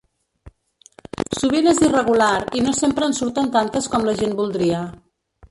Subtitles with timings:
[1.39, 4.83] Sovint és irregular i no sempre en surten tantes com la gent voldria.